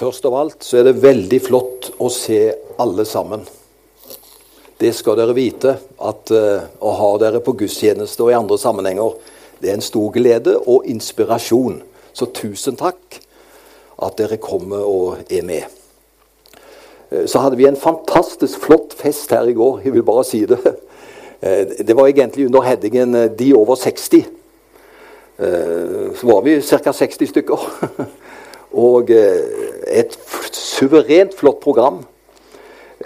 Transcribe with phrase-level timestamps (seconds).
[0.00, 2.38] Først av alt så er det veldig flott å se
[2.80, 3.42] alle sammen.
[4.80, 9.18] Det skal dere vite, at uh, å ha dere på gudstjeneste og i andre sammenhenger,
[9.60, 11.82] det er en stor glede og inspirasjon.
[12.16, 13.18] Så tusen takk
[14.00, 15.68] at dere kommer og er med.
[17.12, 19.82] Uh, så hadde vi en fantastisk flott fest her i går.
[19.84, 20.62] Jeg vil bare si det.
[21.40, 24.26] Uh, det var egentlig under headingen 'De over 60'.
[25.40, 26.92] Så var vi ca.
[26.92, 27.62] 60 stykker.
[28.70, 30.14] Og et
[30.52, 32.02] suverent flott program.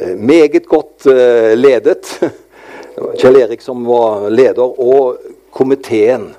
[0.00, 2.20] Eh, meget godt eh, ledet.
[3.18, 5.20] Kjell Erik som var leder, og
[5.54, 6.32] komiteen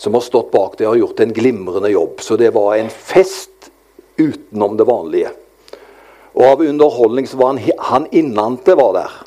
[0.00, 2.20] som har stått bak det, har gjort en glimrende jobb.
[2.24, 3.68] Så det var en fest
[4.16, 5.32] utenom det vanlige.
[6.32, 9.18] Og av underholdning så var han, han innante var der.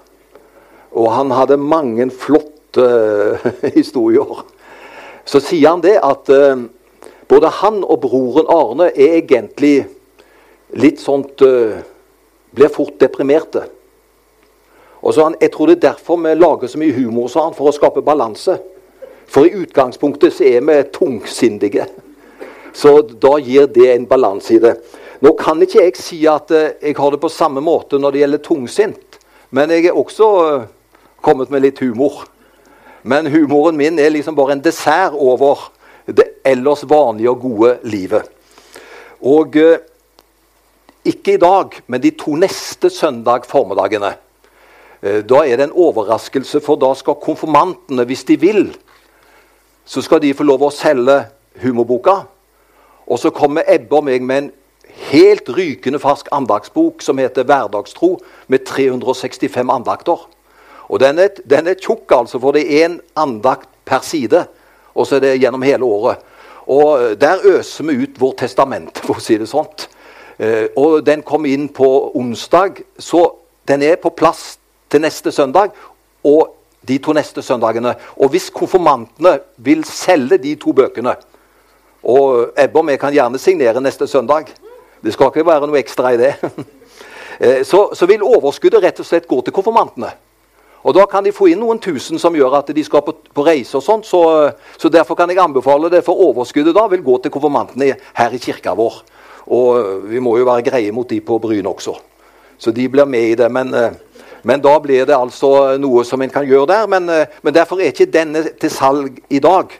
[0.98, 2.88] Og han hadde mange flotte
[3.78, 4.46] historier.
[5.26, 6.30] Så sier han det at
[7.34, 9.88] både han og broren Arne er egentlig
[10.78, 11.82] litt sånt uh,
[12.54, 13.64] Blir fort deprimerte.
[15.02, 17.56] Og så han, Jeg tror det er derfor vi lager så mye humor, sa han,
[17.58, 18.60] for å skape balanse.
[19.26, 21.88] For i utgangspunktet så er vi tungsindige.
[22.78, 24.76] Så da gir det en balanse i det.
[25.26, 28.22] Nå kan ikke jeg si at uh, jeg har det på samme måte når det
[28.22, 29.20] gjelder tungsint.
[29.50, 30.70] Men jeg er også uh,
[31.26, 32.28] kommet med litt humor.
[33.02, 35.72] Men humoren min er liksom bare en dessert over
[36.46, 38.30] ellers vanlige og gode livet.
[39.22, 39.78] Og uh,
[41.06, 44.14] ikke i dag, men de to neste søndag formiddagene.
[45.04, 48.70] Eh, da er det en overraskelse, for da skal konfirmantene, hvis de vil,
[49.86, 51.26] så skal de få lov å selge
[51.60, 52.22] humorboka.
[53.04, 54.52] Og så kommer Ebbe og meg med en
[55.12, 60.30] helt rykende fersk andaktsbok som heter 'Hverdagstro', med 365 andakter.
[60.90, 64.48] Og Den er, den er tjukk, altså, for det er én andakt per side.
[64.96, 66.18] Og så er det gjennom hele året.
[66.68, 69.90] Og Der øser vi ut vårt testament, for å si det sånt.
[70.40, 73.36] Eh, og den kom inn på onsdag, så
[73.68, 74.58] den er på plass
[74.90, 75.72] til neste søndag.
[76.24, 76.56] Og
[76.88, 77.96] de to neste søndagene.
[78.16, 81.16] Og hvis konfirmantene vil selge de to bøkene
[82.04, 84.46] Og Ebbe og jeg kan gjerne signere neste søndag.
[85.04, 86.36] Det skal ikke være noe ekstra i det.
[87.40, 90.12] Eh, så, så vil overskuddet rett og slett gå til konfirmantene.
[90.84, 93.46] Og Da kan de få inn noen tusen som gjør at de skal på, på
[93.46, 93.78] reise.
[93.78, 97.32] og sånt, så, så, Derfor kan jeg anbefale det, for overskuddet da vil gå til
[97.32, 99.04] konfirmantene her i kirka vår.
[99.48, 101.96] Og vi må jo være greie mot de på Bryn også.
[102.58, 103.52] Så de blir med i det.
[103.52, 103.92] Men, eh,
[104.44, 106.88] men da blir det altså noe som en kan gjøre der.
[106.88, 109.72] Men, eh, men, derfor er ikke denne til salg i dag,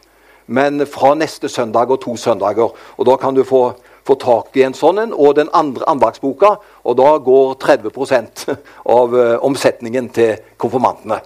[0.48, 2.72] men fra neste søndag og to søndager.
[2.98, 3.74] Og da kan du få,
[4.08, 6.56] få tak i en sånn en, og den andre andaktsboka.
[6.84, 8.58] Og da går 30
[8.98, 11.22] av uh, omsetningen til konfirmantene.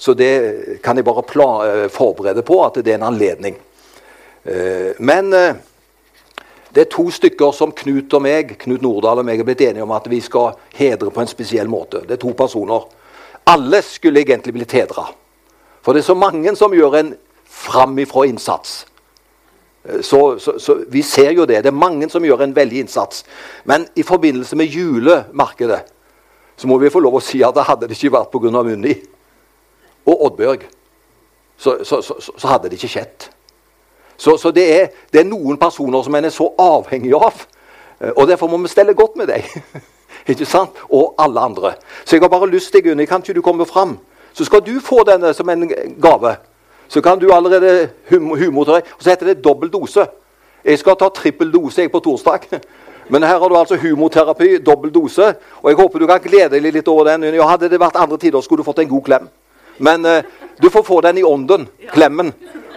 [0.00, 3.58] Så det kan jeg bare plan, forberede på at det er en anledning.
[4.46, 5.34] Uh, men
[6.70, 9.82] det er to stykker som Knut og meg Knut Nordahl og meg er blitt enige
[9.82, 12.04] om at vi skal hedre på en spesiell måte.
[12.06, 12.86] Det er to personer.
[13.50, 15.08] Alle skulle egentlig blitt hedra.
[15.82, 17.14] For det er så mange som gjør en
[17.50, 18.84] framifrå innsats.
[19.80, 21.62] Så, så, så, vi ser jo det.
[21.64, 23.24] Det er mange som gjør en veldig innsats.
[23.64, 25.80] Men i forbindelse med julemarkedet
[26.56, 28.50] så må vi få lov å si at det hadde det ikke vært pga.
[28.52, 28.92] Munni
[30.04, 30.66] og Oddbjørg,
[31.56, 33.30] så, så hadde det ikke skjedd.
[34.20, 37.46] Så, det, er, det, er, noen personer som en er så avhengig av.
[38.00, 39.46] Eh, og derfor må vi stelle godt med deg.
[40.30, 40.76] ikke sant?
[40.92, 41.72] Og alle andre.
[42.04, 43.96] Så jeg har bare lyst til, Gunni, kan ikke du komme fram?
[44.36, 45.64] Så skal du få denne som en
[46.02, 46.34] gave.
[46.90, 48.88] Så kan du allerede hum humor til deg.
[48.96, 50.06] Og så heter det dobbel dose.
[50.64, 52.48] Jeg skal ta trippel dose jeg på torsdag.
[53.12, 55.34] Men her har du altså humorterapi, dobbel dose.
[55.62, 57.34] Og jeg håper du kan glede deg litt over den.
[57.34, 59.30] Ja, hadde det vært andre tider, skulle du fått en god klem.
[59.78, 60.26] Men eh,
[60.62, 61.68] du får få den i ånden.
[61.92, 62.32] Klemmen.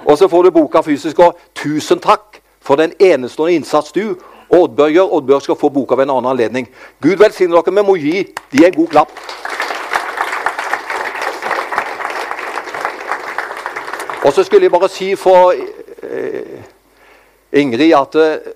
[0.05, 1.19] Og så får du boka fysisk.
[1.19, 4.15] Og tusen takk for den enestående innsats du
[4.53, 5.13] og Oddbjørg gjør.
[5.17, 6.69] Oddbjørg skal få boka ved en annen anledning.
[7.01, 7.75] Gud velsigne dere.
[7.75, 9.13] Vi må gi de en god klapp.
[14.23, 16.61] Og så skulle jeg bare si for eh,
[17.59, 18.51] Ingrid at eh,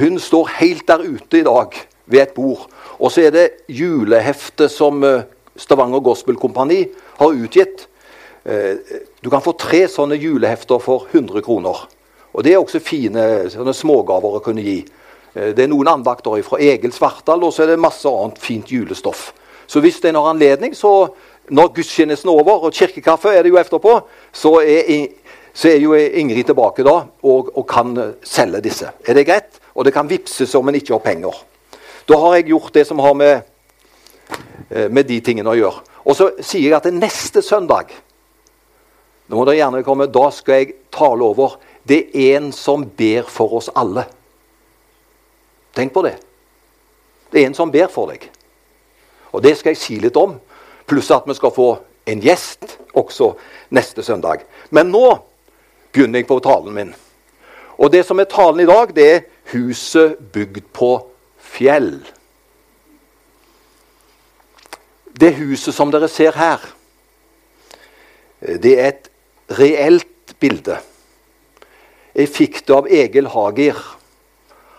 [0.00, 2.66] hun står helt der ute i dag ved et bord.
[2.98, 5.22] Og så er det juleheftet som eh,
[5.56, 6.86] Stavanger Gospel Kompani
[7.18, 7.88] har utgitt.
[9.22, 11.84] Du kan få tre sånne julehefter for 100 kroner.
[12.32, 14.80] Og Det er også fine sånne smågaver å kunne gi.
[15.34, 19.28] Det er noen andakter fra Egil Svartdal, og så er det masse annet fint julestoff.
[19.68, 21.12] Så hvis det er noen anledning, så
[21.50, 23.96] når gudstjenesten er over, og kirkekaffe er det jo etterpå,
[24.32, 25.08] så er,
[25.52, 28.92] så er jo Ingrid tilbake da og, og, kan selge disse.
[29.06, 29.58] Er det greit?
[29.74, 31.42] Og det kan vippses om en ikke har penger.
[32.08, 33.42] Da har jeg gjort det som har med,
[34.70, 35.82] eh, med de tingene å gjøre.
[36.04, 37.92] Og så sier jeg at neste søndag
[39.32, 40.10] nå må dere gjerne komme.
[40.12, 41.56] Da skal jeg tale over.
[41.88, 44.04] Det er en som ber for oss alle.
[45.72, 46.18] Tenk på det.
[47.32, 48.26] Det er en som ber for deg.
[49.32, 50.34] Og det skal jeg si litt om.
[50.86, 51.68] Pluss at vi skal få
[52.04, 53.32] en gjest også
[53.70, 54.42] neste søndag.
[54.70, 55.06] Men nå
[55.92, 56.94] begynner jeg på talen min.
[57.78, 59.20] Og det som er talen i dag, det er
[59.52, 61.08] 'Huset bygd på
[61.38, 62.06] fjell'.
[65.20, 66.58] Det huset som dere ser her,
[68.40, 69.10] det er et
[69.58, 70.78] reelt bilde.
[72.14, 73.76] Jeg fikk det av Egil Hager.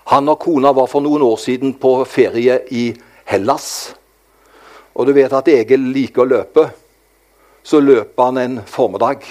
[0.05, 2.93] Han og kona var for noen år siden på ferie i
[3.25, 3.93] Hellas.
[4.93, 6.67] Og du vet at Egil liker å løpe.
[7.63, 9.23] Så løper han en formiddag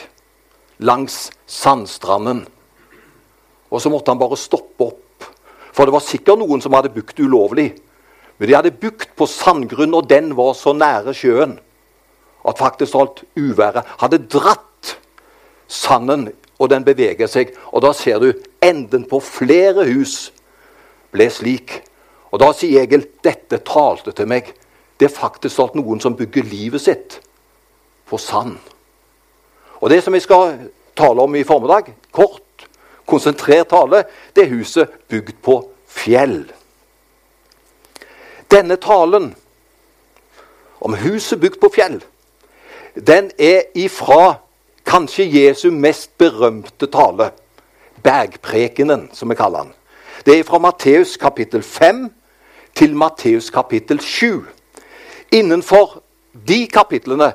[0.82, 2.44] langs sandstranden.
[3.70, 5.28] Og så måtte han bare stoppe opp.
[5.72, 7.70] For det var sikkert noen som hadde bukt ulovlig.
[8.38, 11.58] Men de hadde bukt på sandgrunn, og den var så nære sjøen
[12.42, 14.96] at faktisk alt uværet hadde dratt
[15.70, 17.52] sanden, og den beveger seg.
[17.70, 18.32] Og da ser du
[18.62, 20.32] enden på flere hus
[21.14, 21.78] ble slik.
[22.32, 24.50] Og da sier Egil dette talte til meg.
[25.02, 27.16] Det er faktisk alt noen som bygger livet sitt
[28.06, 28.54] på sand.
[29.80, 32.68] Og Det som vi skal tale om i formiddag, kort,
[33.06, 34.04] konsentrert tale,
[34.36, 35.56] det er huset bygd på
[35.86, 36.52] fjell.
[38.46, 39.34] Denne talen
[40.80, 41.98] om huset bygd på fjell,
[42.94, 44.38] den er ifra
[44.86, 47.32] kanskje Jesu mest berømte tale,
[48.02, 49.74] bergprekenen, som vi kaller den.
[50.26, 52.12] Det er fra Matteus kapittel 5
[52.74, 54.61] til Matteus kapittel 7.
[55.32, 56.02] Innenfor
[56.32, 57.32] de kapitlene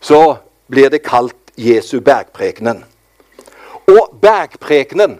[0.00, 0.36] så
[0.68, 2.84] blir det kalt Jesu bergprekenen.
[3.88, 5.18] Og bergprekenen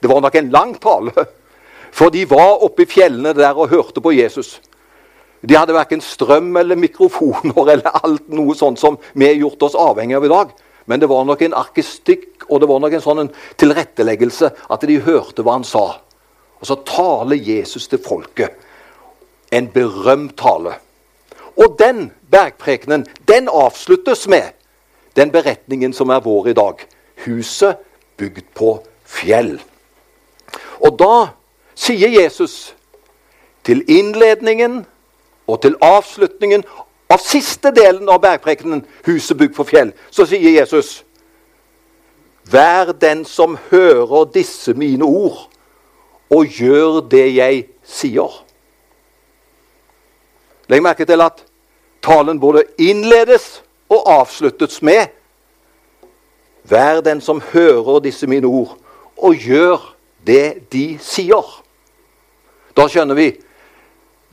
[0.00, 1.10] Det var nok en lang tale,
[1.90, 4.60] for de var oppe i fjellene der og hørte på Jesus.
[5.42, 9.74] De hadde verken strøm eller mikrofoner eller alt noe sånt som vi har gjort oss
[9.74, 10.52] avhengig av i dag.
[10.86, 15.00] Men det var nok en arkistikk og det var nok en sånn tilretteleggelse at de
[15.02, 15.98] hørte hva han sa.
[16.62, 18.54] Og så taler Jesus til folket.
[19.50, 20.78] En berømt tale.
[21.58, 24.54] Og den bergprekenen den avsluttes med
[25.16, 26.74] den beretningen som er vår i dag.
[27.26, 27.76] Huset
[28.16, 29.58] bygd på fjell.
[30.80, 31.28] Og da
[31.74, 32.74] sier Jesus
[33.66, 34.84] til innledningen
[35.48, 36.62] og til avslutningen
[37.10, 41.04] av siste delen av bergprekenen, 'Huset bygd på fjell', så sier Jesus
[42.50, 45.50] Vær den som hører disse mine ord,
[46.30, 48.44] og gjør det jeg sier.
[50.68, 51.44] Legg merke til at
[52.02, 55.14] talen både innledes og avsluttes med
[56.68, 58.74] Vær den som hører disse mine ord,
[59.16, 59.94] og gjør
[60.26, 61.46] det de sier.
[62.76, 63.30] Da skjønner vi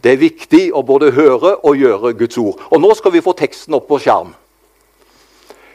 [0.05, 2.59] det er viktig å både høre og gjøre Guds ord.
[2.69, 4.35] Og Nå skal vi få teksten opp på skjerm.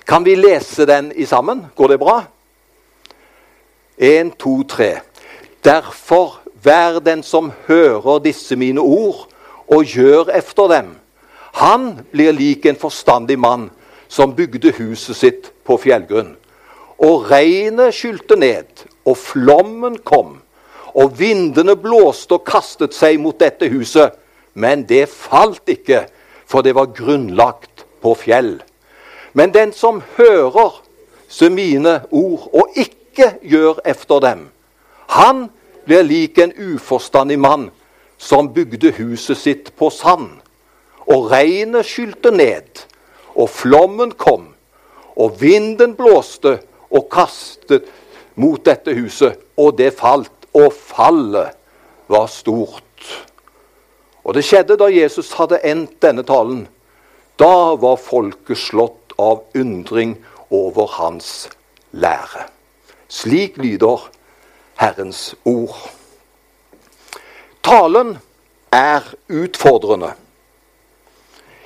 [0.07, 1.65] Kan vi lese den i sammen?
[1.75, 2.15] Går det bra?
[3.99, 5.01] Én, to, tre.
[5.67, 9.27] Derfor, vær den som hører disse mine ord,
[9.67, 10.95] og gjør efter dem.
[11.61, 13.69] Han blir lik en forstandig mann
[14.09, 16.33] som bygde huset sitt på fjellgrunn.
[17.01, 20.39] Og regnet skylte ned, og flommen kom,
[20.97, 24.17] og vindene blåste og kastet seg mot dette huset.
[24.55, 26.07] Men det falt ikke,
[26.49, 28.57] for det var grunnlagt på fjell.
[29.33, 30.81] Men den som hører
[31.29, 34.49] så mine ord og ikke gjør efter dem,
[35.13, 35.49] han
[35.85, 37.69] blir lik en uforstandig mann
[38.19, 40.41] som bygde huset sitt på sand.
[41.11, 42.85] Og regnet skylte ned,
[43.35, 44.53] og flommen kom,
[45.17, 46.59] og vinden blåste
[46.91, 47.89] og kastet
[48.41, 51.55] mot dette huset, og det falt, og fallet
[52.11, 52.85] var stort.
[54.25, 56.65] Og det skjedde da Jesus hadde endt denne talen.
[57.41, 60.17] Da var folket slått av undring
[60.51, 61.49] over hans
[61.91, 62.47] lære.
[63.11, 64.11] Slik lyder
[64.81, 65.77] Herrens ord.
[67.63, 68.19] Talen
[68.73, 70.13] er utfordrende.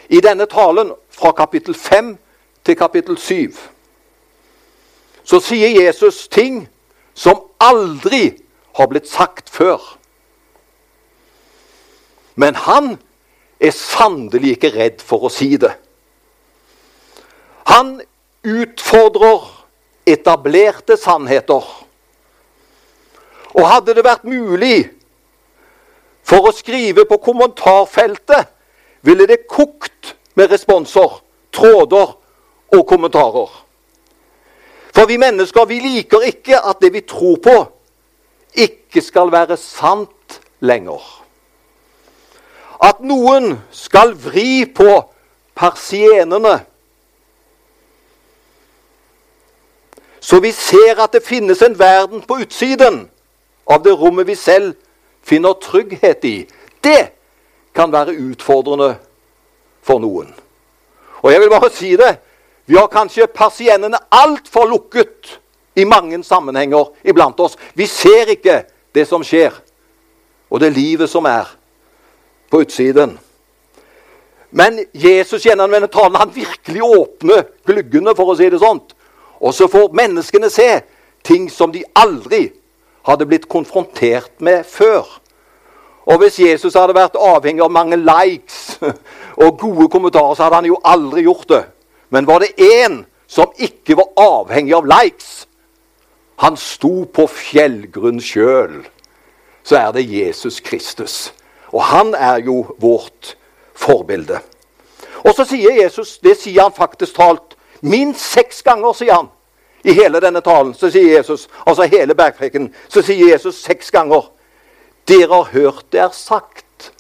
[0.09, 2.17] I denne talen, fra kapittel 5
[2.65, 3.55] til kapittel 7,
[5.25, 6.67] så sier Jesus ting
[7.15, 8.35] som aldri
[8.77, 9.81] har blitt sagt før.
[12.35, 12.97] Men han
[13.61, 15.73] er sannelig ikke redd for å si det.
[17.71, 17.97] Han
[18.45, 19.47] utfordrer
[20.07, 21.65] etablerte sannheter.
[23.55, 24.91] Og hadde det vært mulig
[26.27, 28.51] for å skrive på kommentarfeltet,
[29.05, 29.94] ville det kokt
[30.35, 31.23] med responser,
[31.53, 32.19] tråder
[32.73, 33.65] og kommentarer.
[34.95, 37.57] For vi mennesker vi liker ikke at det vi tror på,
[38.55, 41.03] ikke skal være sant lenger.
[42.83, 45.01] At noen skal vri på
[45.55, 46.61] persienene.
[50.21, 53.09] Så vi ser at det finnes en verden på utsiden
[53.67, 54.75] av det rommet vi selv
[55.23, 56.37] finner trygghet i.
[56.85, 57.11] Det
[57.75, 58.95] kan være utfordrende
[59.85, 60.33] for noen.
[61.23, 62.17] Og jeg vil bare si det.
[62.67, 65.39] Vi har kanskje persiennene altfor lukket
[65.77, 67.59] i mange sammenhenger iblant oss.
[67.75, 68.63] Vi ser ikke
[68.95, 69.53] det som skjer,
[70.51, 71.49] og det livet som er
[72.51, 73.19] på utsiden.
[74.55, 78.95] Men Jesus gjennom denne talen han virkelig åpner gluggene, for å si det sånt.
[79.43, 80.69] Og så får menneskene se
[81.27, 82.47] ting som de aldri
[83.05, 85.09] hadde blitt konfrontert med før.
[86.07, 88.77] Og hvis Jesus hadde vært avhengig av mange likes
[89.37, 91.65] og gode kommentarer, så hadde han jo aldri gjort det.
[92.11, 95.47] Men var det én som ikke var avhengig av likes,
[96.37, 98.83] han sto på fjellgrunn sjøl,
[99.65, 101.33] så er det Jesus Kristus.
[101.73, 103.37] Og han er jo vårt
[103.75, 104.39] forbilde.
[105.25, 109.31] Og så sier Jesus, det sier han faktisk talt minst seks ganger, sier han.
[109.85, 114.31] I hele denne talen så sier Jesus, altså hele bergpreken, så sier Jesus seks ganger
[115.05, 116.93] Dere har hørt det er sagt,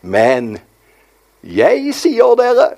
[0.00, 0.54] men
[1.46, 2.74] jeg sier dere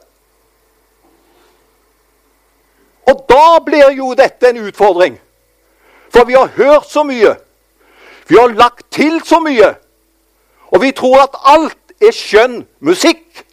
[3.09, 5.15] Og da blir jo dette en utfordring.
[6.13, 7.37] For vi har hørt så mye.
[8.29, 9.75] Vi har lagt til så mye.
[10.69, 13.45] Og vi tror at alt er skjønn musikk.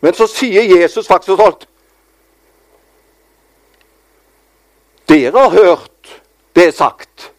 [0.00, 1.68] Men så sier Jesus faktisk alt
[5.08, 6.22] Dere har hørt
[6.56, 7.32] det sagt,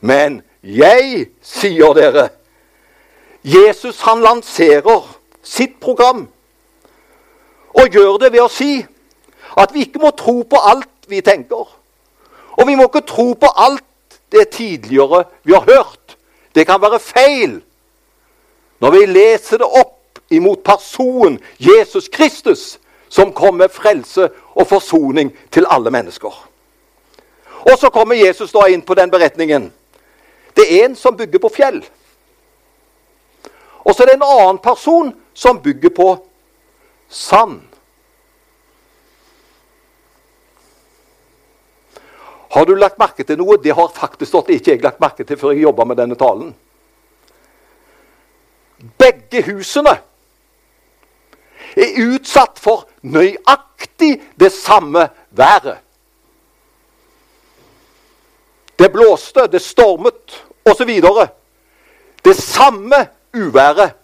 [0.00, 2.28] men jeg sier dere
[3.46, 5.04] Jesus han lanserer
[5.42, 6.24] sitt program
[7.74, 8.82] og gjør det ved å si
[9.58, 11.66] at vi ikke må tro på alt vi tenker.
[12.52, 16.16] Og vi må ikke tro på alt det tidligere vi har hørt.
[16.54, 17.60] Det kan være feil.
[18.80, 25.32] Når vi leser det opp imot personen Jesus Kristus, som kom med frelse og forsoning
[25.52, 26.32] til alle mennesker.
[27.62, 29.68] Og så kommer Jesus da inn på den beretningen.
[30.56, 31.82] Det er en som bygger på fjell.
[33.84, 36.08] Og så er det en annen person som bygger på
[37.12, 37.60] sand.
[42.52, 43.56] Har du lagt merke til noe?
[43.56, 46.50] Det har faktisk stått ikke jeg lagt merke til før jeg jobba med denne talen.
[48.98, 49.94] Begge husene
[51.72, 55.78] er utsatt for nøyaktig det samme været.
[58.76, 60.92] Det blåste, det stormet osv.
[62.24, 63.96] Det samme uværet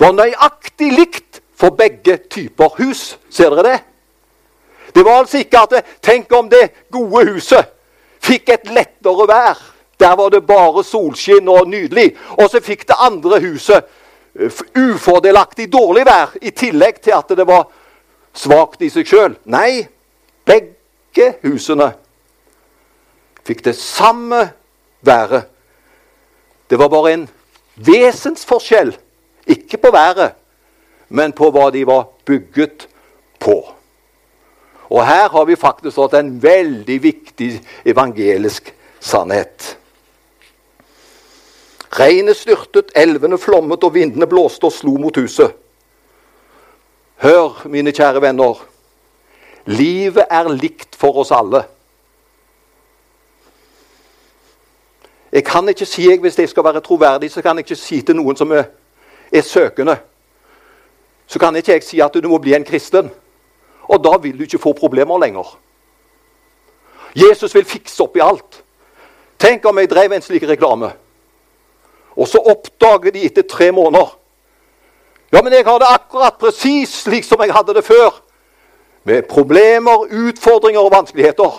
[0.00, 3.18] var nøyaktig likt for begge typer hus.
[3.30, 3.78] Ser dere det?
[4.94, 7.76] Det var altså ikke at Tenk om det gode huset
[8.20, 9.60] fikk et lettere vær.
[10.00, 12.14] Der var det bare solskinn og nydelig.
[12.40, 13.84] Og så fikk det andre huset
[14.34, 17.68] eh, ufordelaktig dårlig vær, i tillegg til at det var
[18.32, 19.36] svakt i seg sjøl.
[19.44, 19.84] Nei,
[20.48, 21.92] begge husene
[23.44, 24.46] fikk det samme
[25.04, 25.48] været.
[26.70, 27.28] Det var bare en
[27.76, 28.92] vesensforskjell,
[29.46, 30.36] ikke på været,
[31.10, 32.86] men på hva de var bygget
[33.42, 33.58] på.
[34.90, 37.50] Og her har vi faktisk fått en veldig viktig
[37.86, 39.76] evangelisk sannhet.
[41.98, 45.54] Regnet styrtet, elvene flommet, og vindene blåste og slo mot huset.
[47.22, 48.62] Hør, mine kjære venner.
[49.66, 51.64] Livet er likt for oss alle.
[55.30, 58.16] Jeg kan ikke si, Hvis jeg skal være troverdig, så kan jeg ikke si til
[58.16, 58.64] noen som er,
[59.32, 59.98] er søkende
[61.30, 63.10] Så kan ikke jeg si at du må bli en kristen.
[63.86, 65.46] Og da vil du ikke få problemer lenger.
[67.14, 68.62] Jesus vil fikse opp i alt.
[69.38, 70.90] Tenk om jeg drev en slik reklame,
[72.12, 74.16] og så oppdager de etter tre måneder
[75.32, 78.16] Ja, men jeg har det akkurat presis slik som jeg hadde det før.
[79.06, 81.52] Med problemer, utfordringer og vanskeligheter.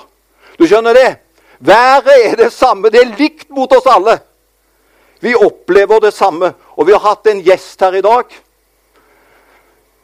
[0.60, 1.12] Du skjønner det?
[1.60, 2.92] Været er det samme.
[2.92, 4.18] Det er likt mot oss alle.
[5.24, 6.52] Vi opplever det samme.
[6.76, 8.36] Og vi har hatt en gjest her i dag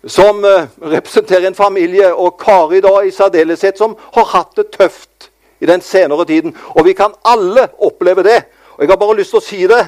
[0.08, 5.30] som eh, representerer en familie, og Kari da i særdeleshet, som har hatt det tøft
[5.60, 6.56] i den senere tiden.
[6.76, 8.44] Og vi kan alle oppleve det.
[8.78, 9.84] Og jeg har bare lyst til å si det.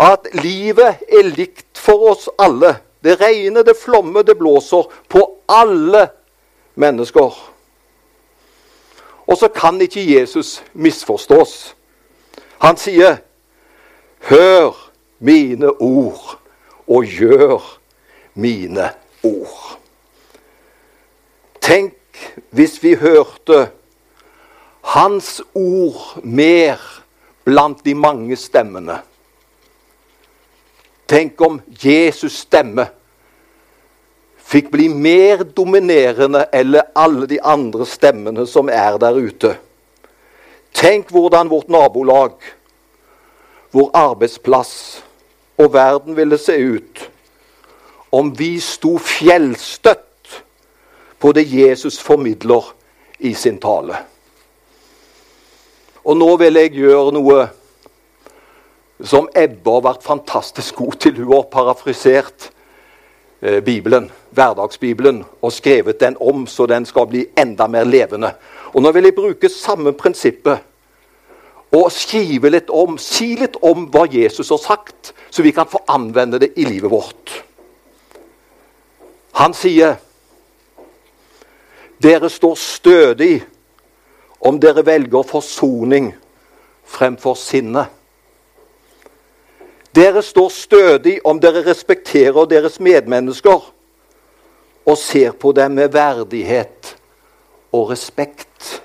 [0.00, 2.76] At livet er likt for oss alle.
[3.04, 6.08] Det regner, det flommer, det blåser på alle
[6.74, 7.36] mennesker.
[9.26, 11.74] Og så kan ikke Jesus misforstås.
[12.58, 13.16] Han sier,
[14.20, 14.72] 'Hør
[15.18, 16.38] mine ord,
[16.88, 17.60] og gjør
[18.34, 18.90] mine
[19.22, 19.78] ord.
[21.60, 21.94] Tenk
[22.50, 23.68] hvis vi hørte
[24.94, 26.80] hans ord mer
[27.44, 28.98] blant de mange stemmene.
[31.08, 32.88] Tenk om Jesus' stemme
[34.44, 39.54] fikk bli mer dominerende enn alle de andre stemmene som er der ute.
[40.74, 42.36] Tenk hvordan vårt nabolag,
[43.72, 45.02] vår arbeidsplass,
[45.58, 47.04] og verden ville se ut
[48.14, 50.40] om vi sto fjellstøtt
[51.18, 52.66] på det Jesus formidler
[53.18, 53.96] i sin tale.
[56.04, 57.38] Og nå vil jeg gjøre noe
[59.04, 61.16] som Ebbe har vært fantastisk god til.
[61.22, 62.50] Hun har parafrisert
[63.40, 68.34] eh, Bibelen, hverdagsbibelen og skrevet den om så den skal bli enda mer levende.
[68.74, 70.70] Og Nå vil jeg bruke samme prinsippet
[71.74, 75.82] og skrive litt om, si litt om hva Jesus har sagt, så vi kan få
[75.90, 77.40] anvende det i livet vårt.
[79.34, 79.96] Han sier
[82.04, 83.44] dere står stødig
[84.44, 86.10] om dere velger forsoning
[86.84, 87.86] fremfor sinne.
[89.94, 93.70] Dere står stødig om dere respekterer deres medmennesker
[94.84, 96.96] og ser på dem med verdighet
[97.72, 98.82] og respekt.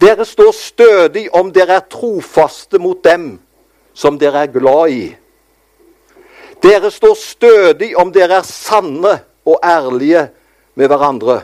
[0.00, 3.38] Dere står stødig om dere er trofaste mot dem
[3.94, 5.04] som dere er glad i.
[6.64, 10.30] Dere står stødig om dere er sanne og ærlige
[10.80, 11.42] med hverandre.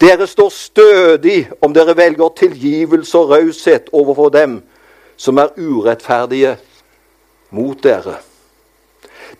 [0.00, 4.62] Dere står stødig om dere velger tilgivelse og raushet overfor dem
[5.16, 6.56] som er urettferdige
[7.50, 8.16] mot dere.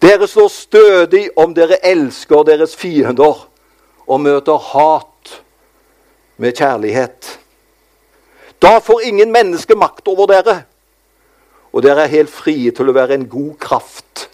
[0.03, 3.49] Dere står stødig om dere elsker deres fiender
[4.07, 5.43] og møter hat
[6.37, 7.39] med kjærlighet.
[8.63, 10.63] Da får ingen menneske makt over dere,
[11.73, 14.29] og dere er helt frie til å være en god kraft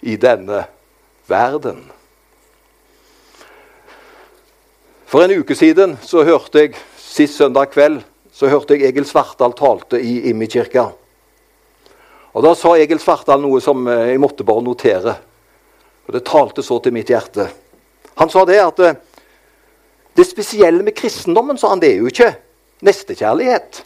[0.00, 0.64] i denne
[1.28, 1.82] verden.
[5.10, 8.00] For en uke siden så hørte jeg sist søndag kveld
[8.40, 10.86] så hørte jeg Egil Svartdal talte i Imekirka.
[12.32, 15.16] Og Da sa Egil Svartdal noe som eh, jeg måtte bare notere.
[16.06, 17.50] Og Det talte så til mitt hjerte.
[18.16, 18.96] Han sa det at eh,
[20.16, 22.30] det spesielle med kristendommen sa han, det er jo ikke
[22.86, 23.82] nestekjærlighet.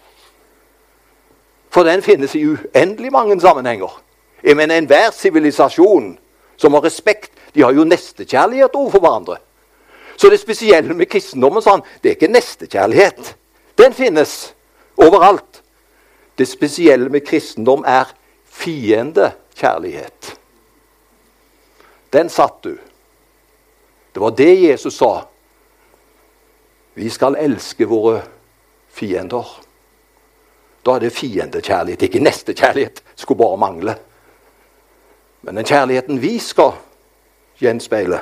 [1.75, 3.91] For den finnes i uendelig mange sammenhenger.
[4.45, 6.19] Jeg mener Enhver sivilisasjon
[6.57, 9.39] som har respekt, de har jo nestekjærlighet overfor hverandre.
[10.17, 13.35] Så det spesielle med kristendommen sånn, det er ikke nestekjærlighet.
[13.79, 14.55] Den finnes
[15.01, 15.63] overalt.
[16.39, 18.11] Det spesielle med kristendom er
[18.45, 20.35] fiendekjærlighet.
[22.15, 22.75] Den satt du.
[24.13, 25.27] Det var det Jesus sa.
[26.95, 28.21] Vi skal elske våre
[28.95, 29.47] fiender.
[30.87, 33.03] Da er det fiendekjærlighet, ikke nestekjærlighet.
[33.17, 33.97] Skulle bare mangle.
[35.45, 36.73] Men den kjærligheten vi skal
[37.61, 38.21] gjenspeile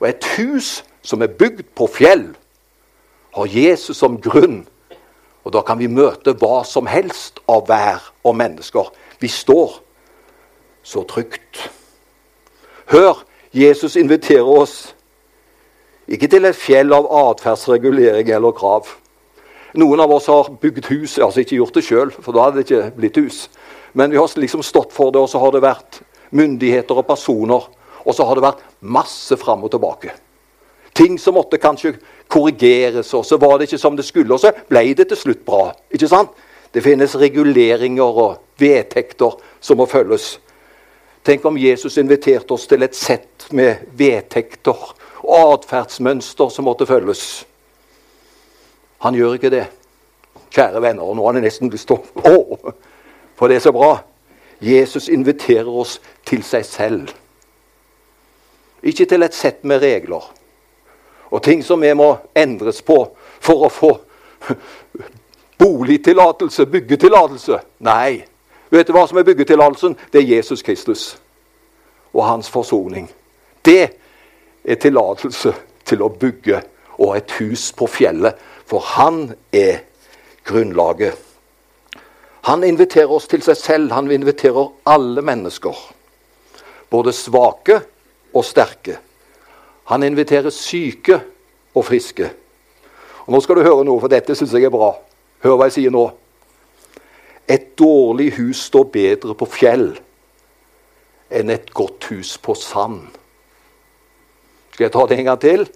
[0.00, 2.30] Og et hus som er bygd på fjell,
[3.36, 4.66] har Jesus som grunn.
[5.44, 8.88] Og da kan vi møte hva som helst av vær og mennesker.
[9.20, 9.78] Vi står
[10.82, 11.70] så trygt.
[12.92, 13.22] Hør,
[13.52, 14.94] Jesus inviterer oss
[16.08, 18.88] ikke til et fjell av atferdsregulering eller krav.
[19.78, 22.66] Noen av oss har bygd hus, altså ikke gjort det sjøl, for da hadde det
[22.66, 23.44] ikke blitt hus.
[23.92, 26.00] Men vi har liksom stått for det, og så har det vært
[26.30, 27.68] myndigheter og personer.
[28.04, 30.12] Og så har det vært masse fram og tilbake.
[30.96, 31.94] Ting som måtte kanskje
[32.28, 34.34] korrigeres, og så var det ikke som det skulle.
[34.34, 35.70] Og så ble det til slutt bra.
[35.90, 36.30] ikke sant?
[36.74, 40.38] Det finnes reguleringer og vedtekter som må følges.
[41.26, 44.92] Tenk om Jesus inviterte oss til et sett med vedtekter
[45.26, 47.44] og atferdsmønster som måtte følges.
[49.04, 49.66] Han gjør ikke det.
[50.50, 52.72] Kjære venner, og nå har jeg nesten lyst til å Å!
[53.38, 53.94] For det er så bra.
[54.60, 57.08] Jesus inviterer oss til seg selv.
[58.82, 60.30] Ikke til et sett med regler
[61.30, 62.96] og ting som vi må endres på
[63.40, 63.90] for å få
[65.60, 67.60] boligtillatelse, byggetillatelse.
[67.86, 68.24] Nei.
[68.70, 69.96] Vet du hva som er byggetillatelsen?
[70.12, 71.04] Det er Jesus Kristus
[72.12, 73.10] og hans forsoning.
[73.64, 73.90] Det
[74.64, 75.54] er tillatelse
[75.86, 76.62] til å bygge
[77.00, 79.84] og et hus på fjellet, for han er
[80.44, 81.29] grunnlaget.
[82.50, 83.92] Han inviterer oss til seg selv.
[83.94, 85.76] Han inviterer alle mennesker.
[86.90, 87.76] Både svake
[88.34, 88.96] og sterke.
[89.92, 91.20] Han inviterer syke
[91.74, 92.26] og friske.
[93.26, 94.90] Og Nå skal du høre noe, for dette syns jeg er bra.
[95.46, 96.08] Hør hva jeg sier nå.
[97.46, 99.92] Et dårlig hus står bedre på fjell
[101.30, 103.04] enn et godt hus på sand.
[104.74, 105.66] Skal jeg ta det en gang til?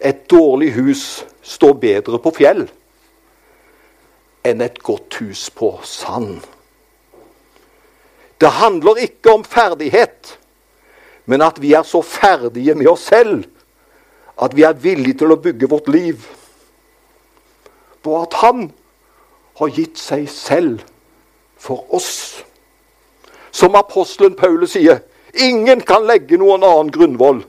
[0.00, 1.08] Et dårlig hus
[1.44, 2.70] står bedre på fjell
[4.44, 6.40] enn et godt hus på sand.
[8.40, 10.38] Det handler ikke om ferdighet,
[11.26, 13.44] men at vi er så ferdige med oss selv
[14.40, 16.24] at vi er villige til å bygge vårt liv
[18.02, 18.70] på at Han
[19.60, 20.80] har gitt seg selv
[21.60, 22.40] for oss.
[23.52, 25.02] Som apostelen Paulus sier,
[25.34, 27.42] ingen kan legge noen annen grunnvoll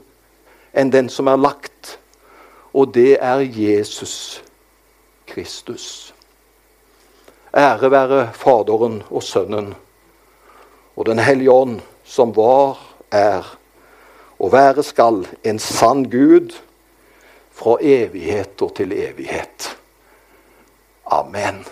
[0.76, 1.96] enn den som er lagt,
[2.76, 4.42] og det er Jesus
[5.28, 6.11] Kristus.
[7.52, 9.74] Ære være Faderen og Sønnen
[10.96, 12.78] og Den hellige ånd, som var,
[13.10, 13.58] er
[14.40, 16.56] og være skal en sann Gud
[17.52, 19.68] fra evigheter til evighet.
[21.06, 21.64] Amen.